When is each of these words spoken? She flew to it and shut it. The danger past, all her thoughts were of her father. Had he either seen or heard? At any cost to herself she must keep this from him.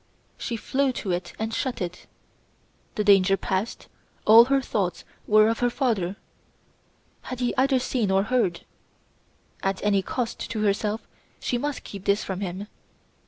She 0.39 0.55
flew 0.55 0.91
to 0.93 1.11
it 1.11 1.33
and 1.37 1.53
shut 1.53 1.79
it. 1.79 2.07
The 2.95 3.03
danger 3.03 3.37
past, 3.37 3.87
all 4.25 4.45
her 4.45 4.59
thoughts 4.59 5.05
were 5.27 5.47
of 5.47 5.59
her 5.59 5.69
father. 5.69 6.15
Had 7.29 7.39
he 7.39 7.55
either 7.55 7.77
seen 7.77 8.09
or 8.09 8.23
heard? 8.23 8.61
At 9.61 9.79
any 9.83 10.01
cost 10.01 10.39
to 10.49 10.63
herself 10.63 11.07
she 11.39 11.59
must 11.59 11.83
keep 11.83 12.05
this 12.05 12.23
from 12.23 12.39
him. 12.41 12.65